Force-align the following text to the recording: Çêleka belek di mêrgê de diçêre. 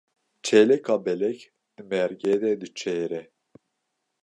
Çêleka 0.45 0.95
belek 1.05 1.39
di 1.75 1.81
mêrgê 1.89 2.35
de 2.41 2.51
diçêre. 2.61 3.23